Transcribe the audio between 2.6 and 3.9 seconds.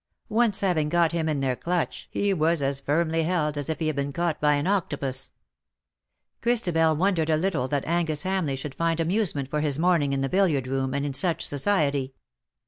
firmly held as if he